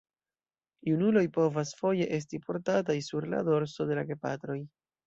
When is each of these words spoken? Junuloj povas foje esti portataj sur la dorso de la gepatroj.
Junuloj 0.89 1.23
povas 1.35 1.75
foje 1.83 2.09
esti 2.19 2.43
portataj 2.49 2.99
sur 3.11 3.31
la 3.37 3.47
dorso 3.53 3.93
de 3.93 4.01
la 4.03 4.11
gepatroj. 4.13 4.63